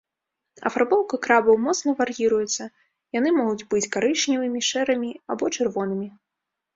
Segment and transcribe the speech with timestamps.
[0.67, 2.63] Афарбоўка крабаў моцна вар'іруецца,
[3.17, 6.07] яны могуць быць карычневымі, шэрымі або чырвонымі.